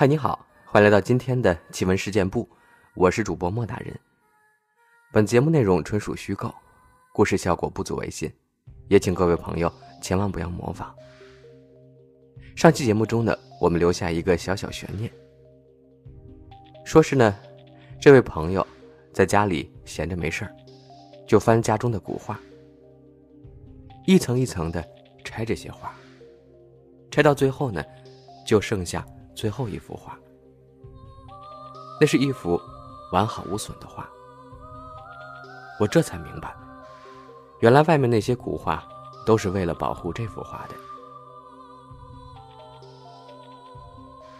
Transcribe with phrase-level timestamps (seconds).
[0.00, 2.48] 嗨，你好，欢迎来到今天的奇闻事件部，
[2.94, 3.94] 我是主播莫大人。
[5.12, 6.50] 本节目内容纯属虚构，
[7.12, 8.32] 故事效果不足为信，
[8.88, 9.70] 也请各位朋友
[10.00, 10.94] 千万不要模仿。
[12.56, 15.12] 上期节目中呢，我们留下一个小小悬念，
[16.82, 17.36] 说是呢，
[18.00, 18.66] 这位朋友
[19.12, 20.56] 在家里闲着没事儿，
[21.26, 22.40] 就翻家中的古画，
[24.06, 24.82] 一层一层的
[25.24, 25.94] 拆这些画，
[27.10, 27.84] 拆到最后呢，
[28.46, 29.06] 就剩下。
[29.34, 30.18] 最后一幅画，
[32.00, 32.60] 那是一幅
[33.12, 34.08] 完好无损的画。
[35.78, 36.54] 我这才明白，
[37.60, 38.86] 原来外面那些古画
[39.24, 40.74] 都是为了保护这幅画的。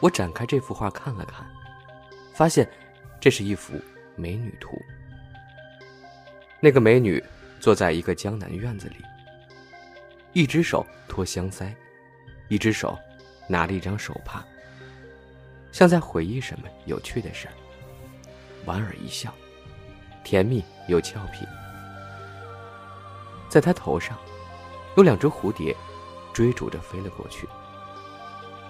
[0.00, 1.46] 我展开这幅画看了看，
[2.34, 2.70] 发现
[3.20, 3.74] 这是一幅
[4.16, 4.70] 美女图。
[6.58, 7.22] 那个美女
[7.58, 8.96] 坐在一个江南院子里，
[10.32, 11.74] 一只手托香腮，
[12.48, 12.98] 一只手
[13.48, 14.44] 拿了一张手帕。
[15.72, 17.54] 像在回忆什么有趣的事儿，
[18.64, 19.32] 莞尔一笑，
[20.24, 21.46] 甜蜜又俏皮。
[23.48, 24.16] 在他头上，
[24.96, 25.76] 有两只蝴蝶，
[26.32, 27.48] 追逐着飞了过去。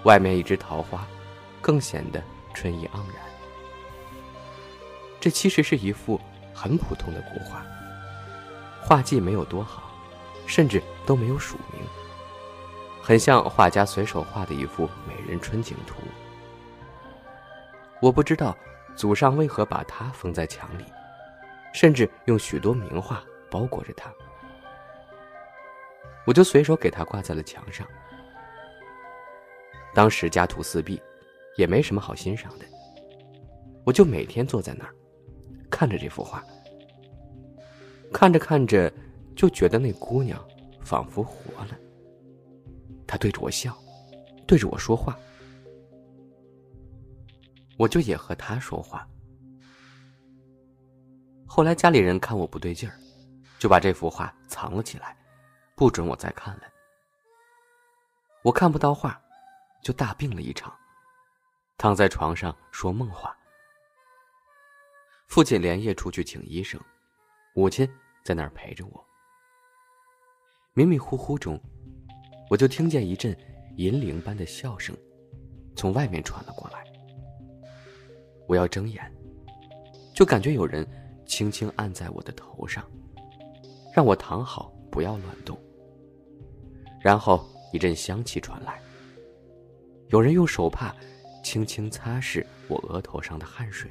[0.03, 1.05] 外面一只桃花，
[1.61, 3.23] 更显得春意盎然。
[5.19, 6.19] 这其实是一幅
[6.53, 7.63] 很普通的古画，
[8.81, 9.91] 画技没有多好，
[10.47, 11.81] 甚至都没有署名，
[13.01, 15.97] 很像画家随手画的一幅美人春景图。
[18.01, 18.57] 我不知道
[18.95, 20.85] 祖上为何把它封在墙里，
[21.71, 24.11] 甚至用许多名画包裹着它。
[26.25, 27.87] 我就随手给它挂在了墙上。
[29.93, 31.01] 当时家徒四壁，
[31.57, 32.65] 也没什么好欣赏的，
[33.83, 34.93] 我就每天坐在那儿，
[35.69, 36.43] 看着这幅画。
[38.11, 38.91] 看着看着，
[39.35, 40.43] 就觉得那姑娘
[40.81, 41.77] 仿佛活了。
[43.05, 43.77] 她对着我笑，
[44.47, 45.17] 对着我说话。
[47.81, 49.07] 我就也和他说话。
[51.47, 52.95] 后来家里人看我不对劲儿，
[53.57, 55.17] 就把这幅画藏了起来，
[55.75, 56.63] 不准我再看了。
[58.43, 59.19] 我看不到画，
[59.81, 60.71] 就大病了一场，
[61.75, 63.35] 躺在床上说梦话。
[65.25, 66.79] 父亲连夜出去请医生，
[67.55, 67.91] 母亲
[68.23, 69.03] 在那儿陪着我。
[70.73, 71.59] 迷迷糊糊中，
[72.47, 73.35] 我就听见一阵
[73.77, 74.95] 银铃般的笑声，
[75.75, 76.85] 从外面传了过来。
[78.51, 79.01] 我要睁眼，
[80.13, 80.85] 就感觉有人
[81.25, 82.83] 轻轻按在我的头上，
[83.95, 85.57] 让我躺好，不要乱动。
[86.99, 88.81] 然后一阵香气传来，
[90.09, 90.93] 有人用手帕
[91.41, 93.89] 轻轻擦拭我额头上的汗水。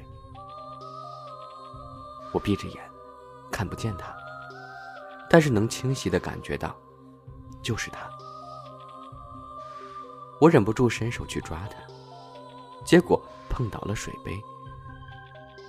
[2.31, 2.77] 我闭着眼，
[3.51, 4.15] 看不见他，
[5.27, 6.77] 但是能清晰的感觉到，
[7.63, 8.07] 就是他。
[10.39, 11.79] 我忍不住伸手去抓他，
[12.85, 14.31] 结果碰倒了水杯。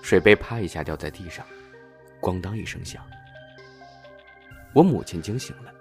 [0.02, 1.46] 水杯啪一下掉在地上，
[2.20, 3.04] 咣当一声响。
[4.74, 5.72] 我母亲惊醒了，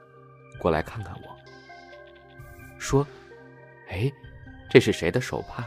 [0.60, 1.36] 过来看看我，
[2.78, 3.08] 说
[3.90, 4.12] ：“哎，
[4.70, 5.66] 这是谁的手帕？”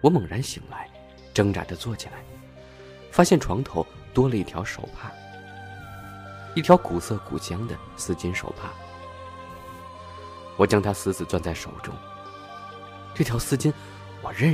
[0.00, 0.88] 我猛然醒来，
[1.32, 2.22] 挣扎着坐起来，
[3.10, 5.10] 发现床头多了一条手帕，
[6.54, 8.70] 一条古色古香的丝巾手帕。
[10.56, 11.92] 我将它死死攥在手中，
[13.14, 13.72] 这条丝巾。
[14.22, 14.53] 我认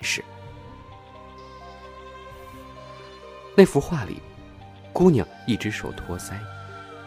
[0.00, 0.24] 是
[3.54, 4.22] 那幅画里，
[4.92, 6.38] 姑娘一只手托腮，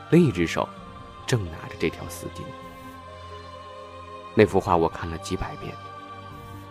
[0.10, 0.68] 另一只手
[1.26, 2.42] 正拿着这条丝巾。
[4.36, 5.74] 那幅画我看了几百遍，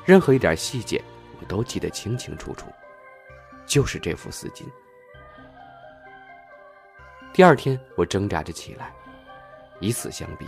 [0.05, 1.03] 任何一点细节
[1.41, 2.67] 我都记得清清楚楚，
[3.65, 4.65] 就是这幅丝巾。
[7.33, 8.93] 第二天，我挣扎着起来，
[9.79, 10.47] 以死相逼，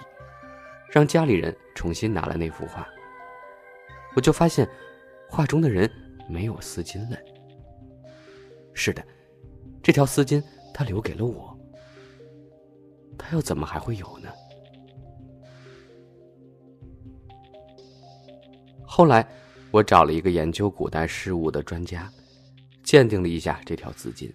[0.91, 2.87] 让家里人重新拿了那幅画，
[4.15, 4.69] 我就发现。
[5.35, 5.91] 画中的人
[6.29, 7.17] 没有丝巾了。
[8.75, 9.03] 是的，
[9.83, 10.45] 这条丝巾
[10.75, 11.59] 他留给了我。
[13.17, 14.29] 他又怎么还会有呢？
[18.85, 19.27] 后来，
[19.71, 22.13] 我找了一个研究古代事物的专家，
[22.83, 24.31] 鉴定了一下这条丝巾。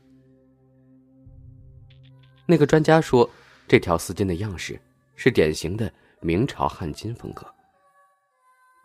[2.47, 3.29] 那个专家说，
[3.67, 4.81] 这条丝巾的样式
[5.15, 7.45] 是典型的明朝汉金风格。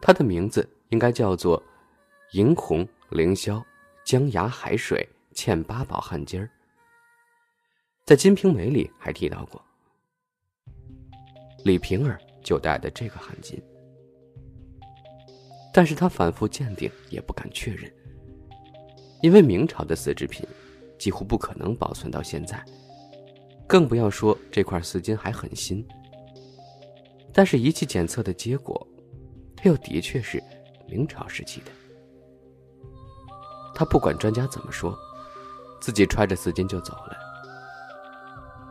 [0.03, 0.69] 它的名字。
[0.93, 1.57] 应该叫做
[2.33, 3.63] “银红凌霄
[4.07, 6.49] 江崖海水嵌八宝汗巾儿”。
[8.07, 9.63] 在《金瓶梅》里还提到过，
[11.63, 13.63] 李瓶儿就戴的这个汗巾，
[15.75, 17.93] 但是他反复鉴定也不敢确认，
[19.21, 20.47] 因为明朝的丝织品
[20.99, 22.65] 几乎不可能保存到现在，
[23.67, 25.87] 更不要说这块丝巾还很新。
[27.31, 28.87] 但是仪器检测的结果，
[29.55, 30.43] 它又的确是
[30.89, 31.71] 明朝时期的。
[33.75, 34.99] 他不管专家怎么说，
[35.81, 37.17] 自己揣着丝巾就走了。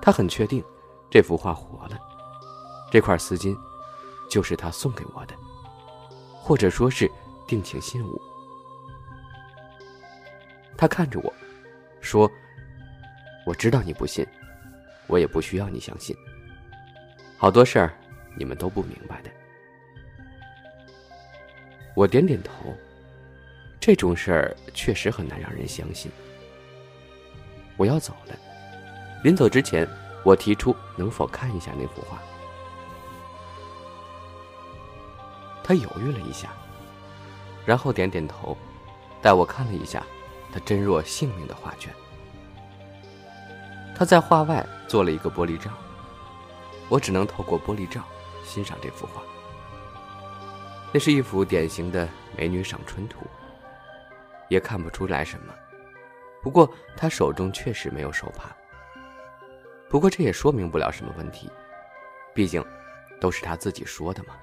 [0.01, 0.63] 他很确定，
[1.09, 1.99] 这幅画活了，
[2.91, 3.57] 这块丝巾
[4.29, 5.35] 就是他送给我的，
[6.41, 7.09] 或者说是
[7.47, 8.21] 定情信物。
[10.77, 11.33] 他看着我，
[12.01, 12.29] 说
[13.45, 14.25] ：“我知道你不信，
[15.07, 16.15] 我也不需要你相信。
[17.37, 17.93] 好多事儿。”
[18.33, 19.29] 你们都不明白的。
[21.97, 22.73] 我点点头。
[23.81, 26.11] 这种事儿确实很难让人相信。
[27.77, 28.35] 我要走了，
[29.23, 29.87] 临走之前，
[30.23, 32.19] 我提出能否看一下那幅画。
[35.63, 36.53] 他犹豫了一下，
[37.65, 38.55] 然后点点头，
[39.19, 40.05] 带我看了一下
[40.53, 41.91] 他真若性命的画卷。
[43.95, 45.71] 他在画外做了一个玻璃罩，
[46.87, 48.03] 我只能透过玻璃罩。
[48.43, 49.21] 欣赏这幅画，
[50.91, 53.19] 那是一幅典型的美女赏春图，
[54.51, 55.55] 也看不出来什么。
[56.43, 58.53] 不过他手中确实没有手帕。
[59.89, 61.49] 不过这也说明不了什么问题，
[62.35, 62.61] 毕竟
[63.21, 64.35] 都是他自己说的嘛。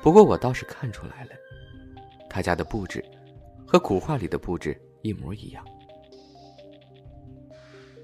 [0.00, 1.30] 不过我倒是看出来了，
[2.30, 3.04] 他家的布置
[3.66, 5.64] 和古画里的布置一模一样。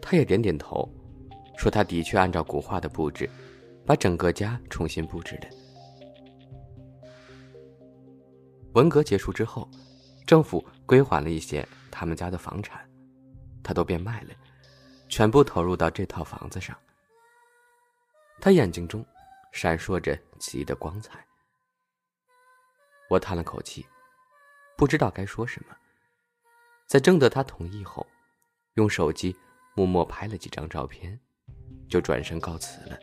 [0.01, 0.93] 他也点点头，
[1.57, 3.31] 说他的确按照古画的布置。
[3.85, 5.49] 把整个家重新布置的。
[8.75, 9.69] 文革结束之后，
[10.27, 12.89] 政府归还了一些他们家的房产，
[13.63, 14.31] 他都变卖了，
[15.09, 16.77] 全部投入到这套房子上。
[18.41, 19.05] 他眼睛中
[19.53, 21.25] 闪烁着奇异的光彩。
[23.09, 23.87] 我叹了口气，
[24.77, 25.77] 不知道该说什么。
[26.87, 28.07] 在征得他同意后，
[28.75, 29.37] 用手机
[29.75, 31.19] 默默拍了几张照片，
[31.89, 32.99] 就转身告辞了。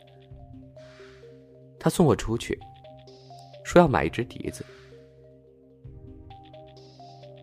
[1.78, 2.58] 他送我出去，
[3.64, 4.64] 说要买一只笛子，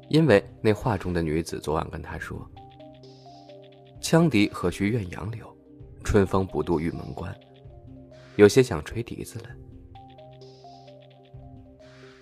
[0.09, 2.49] 因为那画中的女子昨晚跟他说
[4.01, 5.45] ：“羌笛何须怨杨柳，
[6.03, 7.35] 春风不度玉门关。”
[8.37, 9.45] 有些想吹笛子了。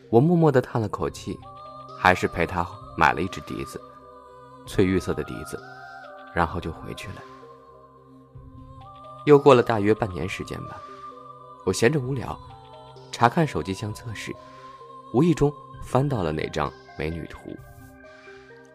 [0.09, 1.37] 我默默的叹了口气，
[1.99, 2.65] 还是陪他
[2.97, 3.79] 买了一只笛子，
[4.65, 5.61] 翠玉色的笛子，
[6.33, 7.21] 然后就回去了。
[9.25, 10.81] 又过了大约半年时间吧。
[11.65, 12.39] 我闲着无聊，
[13.11, 14.33] 查看手机相册时，
[15.13, 15.51] 无意中
[15.83, 17.49] 翻到了那张美女图。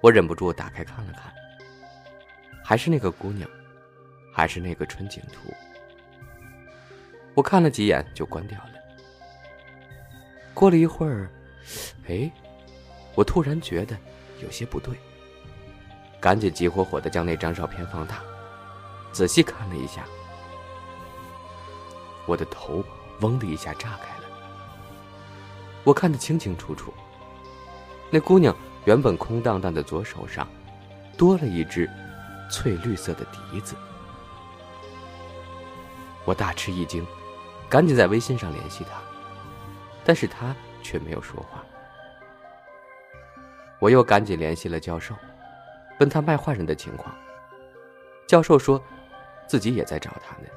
[0.00, 1.32] 我忍不住打开看了看，
[2.64, 3.48] 还是那个姑娘，
[4.32, 5.52] 还是那个春景图。
[7.34, 8.70] 我看了几眼就关掉了。
[10.54, 11.30] 过了一会儿，
[12.08, 12.30] 哎，
[13.14, 13.96] 我突然觉得
[14.42, 14.94] 有些不对，
[16.18, 18.22] 赶紧急火火的将那张照片放大，
[19.12, 20.04] 仔细看了一下。
[22.26, 22.82] 我的头
[23.20, 24.24] 嗡的一下炸开了，
[25.84, 26.92] 我看得清清楚楚。
[28.10, 30.48] 那姑娘原本空荡荡的左手上，
[31.16, 31.88] 多了一只
[32.50, 33.74] 翠绿色的笛子。
[36.24, 37.06] 我大吃一惊，
[37.68, 39.00] 赶紧在微信上联系他，
[40.04, 41.64] 但是他却没有说话。
[43.78, 45.14] 我又赶紧联系了教授，
[45.98, 47.14] 问他卖画人的情况。
[48.26, 48.82] 教授说，
[49.46, 50.48] 自己也在找他呢。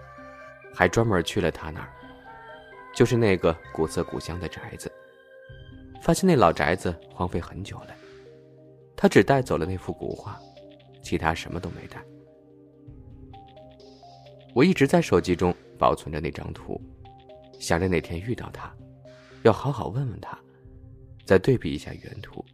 [0.76, 1.88] 还专门去了他那儿，
[2.96, 4.92] 就是那个古色古香的宅子。
[6.02, 7.96] 发现那老宅子荒废很久了，
[9.04, 10.40] 他只带走了那幅古画，
[11.02, 12.02] 其他什么都没带。
[14.56, 16.82] 我一直在手机中保存着那张图，
[17.60, 18.74] 想着哪天遇到他，
[19.42, 20.40] 要好好问问他，
[21.26, 22.46] 再对比一下原图。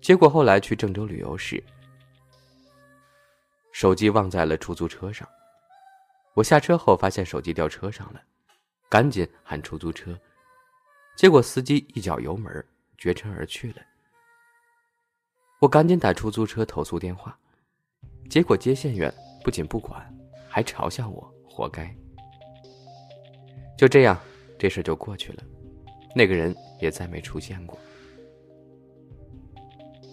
[0.00, 1.60] 结果后来去郑州旅游时，
[3.72, 5.28] 手机忘在了出租车上。
[6.34, 8.22] 我下车后发现手机掉车上了，
[8.88, 10.16] 赶紧喊出租车，
[11.16, 12.64] 结果司机一脚油门，
[12.96, 13.82] 绝尘而去了。
[15.60, 17.38] 我赶紧打出租车投诉电话，
[18.30, 19.12] 结果接线员
[19.44, 20.02] 不仅不管，
[20.48, 21.94] 还嘲笑我活该。
[23.76, 24.18] 就这样，
[24.58, 25.42] 这事就过去了，
[26.16, 27.78] 那个人也再没出现过。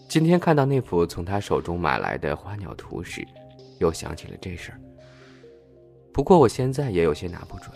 [0.10, 3.26] 今天看到那幅从他手中买来的花鸟图时，
[3.80, 4.82] 又想起了这事儿。
[6.12, 7.72] 不过我现在也有些拿不准，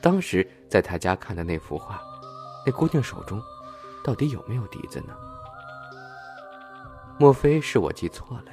[0.00, 2.00] 当时在他家看的那幅画，
[2.64, 3.38] 那姑娘手中
[4.02, 5.14] 到底有没有笛子呢？
[7.18, 8.44] 莫非是我记错了？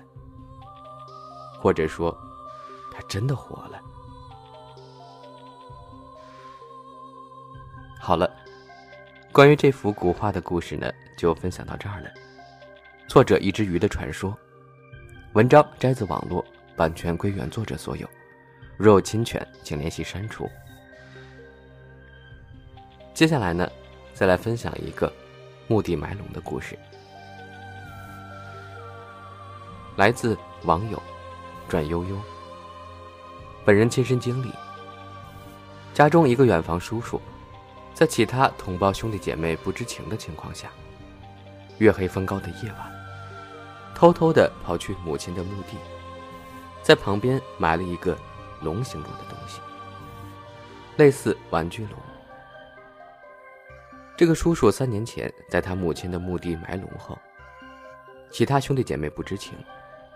[1.59, 2.15] 或者说，
[2.93, 3.81] 他真的活了？
[7.99, 8.29] 好了，
[9.31, 12.09] 关于这幅古画的故事呢，就分享到这儿了。
[13.07, 14.37] 作者一只鱼的传说，
[15.33, 18.07] 文章摘自网络，版权归原作者所有。
[18.77, 20.49] 若有侵权，请联系删除。
[23.13, 23.69] 接下来呢，
[24.13, 25.11] 再来分享一个
[25.67, 26.79] 墓地埋龙的故事，
[29.99, 30.97] 来自网友
[31.67, 32.17] 转悠悠。
[33.65, 34.49] 本人亲身经历，
[35.93, 37.19] 家中一个远房叔叔，
[37.93, 40.69] 在其他同胞兄弟姐妹不知情的情况下，
[41.79, 42.91] 月黑风高的夜晚，
[43.93, 45.75] 偷偷的跑去母亲的墓地，
[46.81, 48.17] 在旁边埋了一个。
[48.61, 49.61] 龙形状的东西，
[50.97, 51.93] 类似玩具龙。
[54.17, 57.17] 这个叔叔三年前在他母亲的墓地埋龙后，
[58.29, 59.53] 其他兄弟姐妹不知情。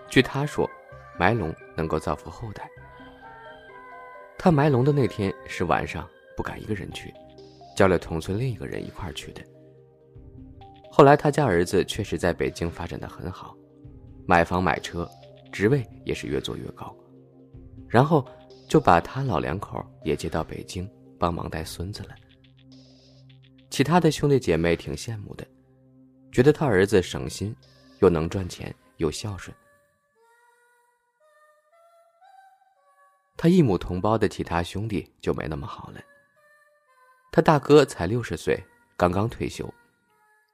[0.10, 0.70] 据他说，
[1.18, 2.70] 埋龙能够造福后代。
[4.38, 7.14] 他埋龙的那天是晚上，不敢一个人去，
[7.76, 9.42] 叫了同村另一个人一块去的。
[10.92, 13.56] 后来他家儿子确实在北京发展的很好，
[14.28, 15.10] 买房买车，
[15.52, 16.96] 职位也是越做越高。
[17.88, 18.26] 然后
[18.68, 22.10] 就把他老两口也接到北京帮忙带孙子了。
[23.70, 25.46] 其他的兄弟姐妹挺羡慕的，
[26.32, 27.56] 觉得他儿子省心，
[28.00, 29.56] 又能赚钱，又孝顺。
[33.44, 36.00] 他一母同胞的其他兄弟就没那么好了。
[37.30, 38.58] 他大哥才六十岁，
[38.96, 39.70] 刚刚退休，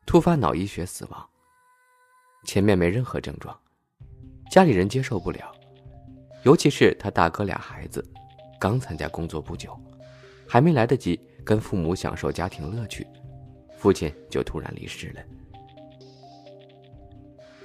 [0.07, 1.29] 突发脑溢血死亡。
[2.45, 3.55] 前面没任何症状，
[4.49, 5.51] 家里人接受不了。
[6.41, 8.03] 尤其是他大哥俩孩子，
[8.59, 9.79] 刚参加工作不久，
[10.47, 13.05] 还没来得及跟父母享受家庭乐趣，
[13.77, 15.21] 父亲就突然离世了。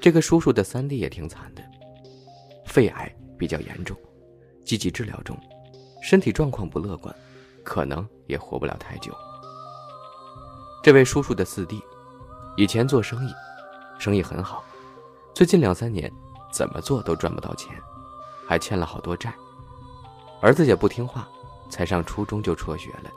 [0.03, 1.63] 这个叔叔的三弟也挺惨的，
[2.67, 3.97] 肺癌比较严重，
[4.65, 5.39] 积极治疗中，
[6.03, 7.15] 身体状况不乐观，
[7.63, 9.13] 可能也活不了太久。
[10.83, 11.83] 这位叔叔的四弟，
[12.57, 13.33] 以前做生意，
[13.99, 14.65] 生意很好，
[15.35, 16.13] 最近两三年
[16.53, 17.75] 怎么做都赚不到钱。
[18.47, 19.35] 还欠了好多债，
[20.43, 21.27] 儿子也不听话，
[21.71, 23.11] 才上初中就辍学了。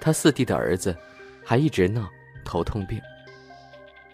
[0.00, 0.96] 他四弟的儿子
[1.44, 2.08] 还一直闹
[2.44, 3.00] 头痛病，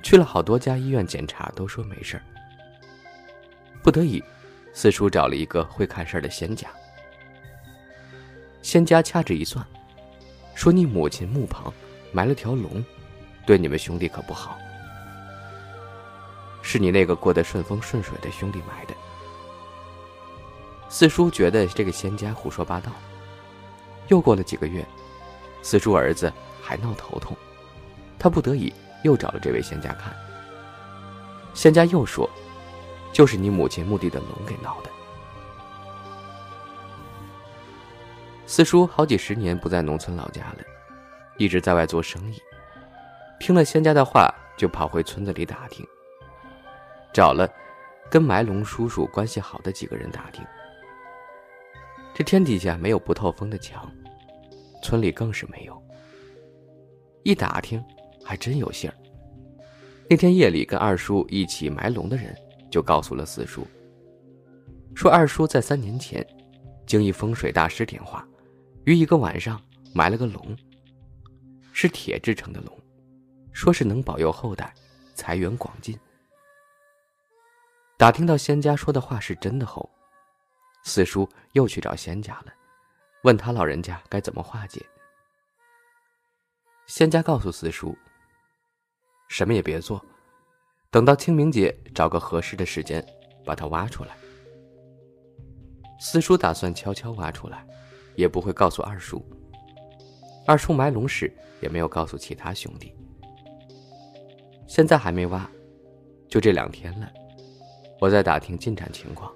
[0.02, 2.22] 去了好多家医院检查，都说没事儿。
[3.82, 4.24] 不得已，
[4.80, 6.68] 四叔找了一个会看事儿的仙家。
[8.62, 9.66] 仙家掐指一算，
[10.54, 11.74] 说你母亲墓旁
[12.12, 12.84] 埋了条龙，
[13.44, 14.56] 对你们兄弟可不好。
[16.62, 18.94] 是你那个过得顺风顺水的兄弟埋的。
[20.88, 22.92] 四叔觉得这个仙家胡说八道。
[24.06, 24.86] 又过了几个月，
[25.60, 26.32] 四叔儿子
[26.62, 27.36] 还闹头痛，
[28.16, 30.16] 他不得已又找了这位仙家看。
[31.52, 32.30] 仙家又说，
[33.12, 34.90] 就是你母亲墓地的龙给闹的。
[38.46, 40.58] 四叔好几十年不在农村老家了，
[41.36, 42.40] 一直在外做生意。
[43.38, 45.86] 听了仙家的话，就跑回村子里打听，
[47.12, 47.48] 找了
[48.10, 50.44] 跟埋龙叔叔关系好的几个人打听。
[52.14, 53.88] 这天底下没有不透风的墙，
[54.82, 55.80] 村里更是没有。
[57.22, 57.84] 一打听，
[58.24, 58.96] 还真有信儿。
[60.08, 62.34] 那天夜里跟二叔一起埋龙的人，
[62.70, 63.66] 就告诉了四叔，
[64.94, 66.26] 说二叔在三年前，
[66.86, 68.26] 经一风水大师点化，
[68.84, 69.60] 于一个晚上
[69.94, 70.56] 埋了个龙，
[71.72, 72.78] 是铁制成的龙，
[73.52, 74.74] 说是能保佑后代
[75.14, 75.98] 财源广进。
[77.96, 79.88] 打听到仙家说的话是真的后。
[80.84, 82.52] 四叔又去找仙家了，
[83.24, 84.80] 问他老人家该怎么化解。
[86.86, 87.94] 仙家告诉四叔
[89.28, 90.02] ：“什么也别做，
[90.90, 93.04] 等到清明节找个合适的时间，
[93.44, 94.10] 把它挖出来。”
[96.00, 97.66] 四叔打算悄悄挖出来，
[98.14, 99.22] 也不会告诉二叔。
[100.46, 101.30] 二叔埋龙时
[101.60, 102.94] 也没有告诉其他兄弟。
[104.66, 105.46] 现在还没挖，
[106.28, 107.10] 就这两天了，
[108.00, 109.30] 我在打听进展情况。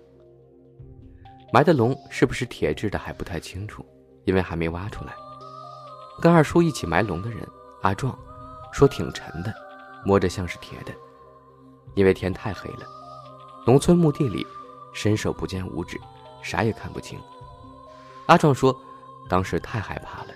[1.53, 3.85] 埋的龙是不是铁制的还不太清楚，
[4.25, 5.13] 因为还没挖出来。
[6.21, 7.47] 跟二叔一起埋龙的人
[7.83, 8.19] 阿壮，
[8.73, 9.53] 说挺沉的，
[10.05, 10.93] 摸着像是铁的。
[11.95, 12.87] 因为天太黑了，
[13.67, 14.47] 农村墓地里
[14.93, 16.01] 伸手不见五指，
[16.43, 17.21] 啥也看不清。
[18.27, 18.75] 阿壮说，
[19.29, 20.29] 当时太害怕了，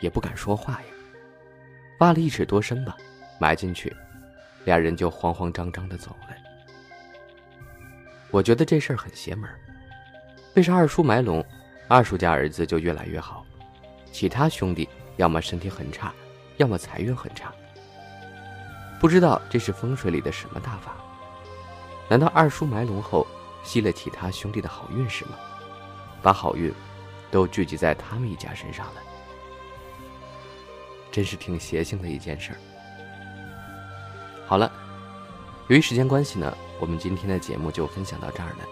[0.00, 0.86] 也不敢说话呀。
[2.00, 2.96] 挖了一尺多深吧，
[3.38, 3.94] 埋进去，
[4.64, 6.36] 俩人就慌慌张张的走了。
[8.30, 9.48] 我觉得这事儿很邪门。
[10.54, 11.44] 为啥二叔埋龙，
[11.88, 13.44] 二叔家儿子就越来越好，
[14.10, 16.12] 其他兄弟要么身体很差，
[16.56, 17.52] 要么财运很差。
[19.04, 20.96] 不知道这是风水里的什么大法？
[22.08, 23.26] 难道二叔埋龙后
[23.62, 25.32] 吸了其他兄弟的好运势吗？
[26.22, 26.72] 把好运
[27.30, 29.02] 都聚集在他们一家身上了，
[31.12, 32.58] 真是挺邪性的一件事儿。
[34.46, 34.72] 好了，
[35.68, 38.64] 由于时间关系呢，我们今天的节目就分享到这儿了。